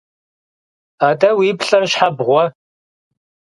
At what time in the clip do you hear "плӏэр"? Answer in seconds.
1.59-1.83